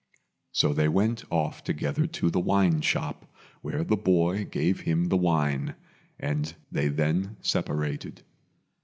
[0.51, 5.15] So they went off together to the wine shop, where the boy gave him the
[5.15, 5.75] wine
[6.19, 8.23] and they then separated.